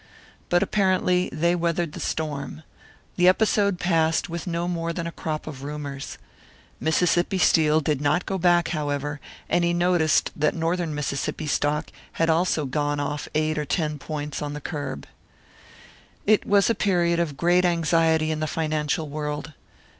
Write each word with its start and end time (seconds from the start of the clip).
But 0.49 0.63
apparently 0.63 1.29
they 1.31 1.53
weathered 1.53 1.91
the 1.91 1.99
storm. 1.99 2.63
The 3.17 3.27
episode 3.27 3.79
passed 3.79 4.29
with 4.29 4.47
no 4.47 4.67
more 4.67 4.93
than 4.93 5.05
a 5.05 5.11
crop 5.11 5.45
of 5.45 5.61
rumours. 5.61 6.17
Mississippi 6.79 7.37
Steel 7.37 7.81
did 7.81 8.01
not 8.01 8.25
go 8.25 8.39
back, 8.39 8.69
however; 8.69 9.19
and 9.47 9.63
he 9.63 9.73
noticed 9.75 10.31
that 10.35 10.55
Northern 10.55 10.95
Mississippi 10.95 11.45
stock 11.45 11.91
had 12.13 12.31
also 12.31 12.65
"gone 12.65 12.99
off" 12.99 13.27
eight 13.35 13.59
or 13.59 13.65
ten 13.65 13.99
points 13.99 14.41
on 14.41 14.53
the 14.53 14.59
curb. 14.59 15.05
It 16.25 16.47
was 16.47 16.67
a 16.67 16.73
period 16.73 17.19
of 17.19 17.37
great 17.37 17.63
anxiety 17.63 18.31
in 18.31 18.39
the 18.39 18.47
financial 18.47 19.07
world. 19.07 19.53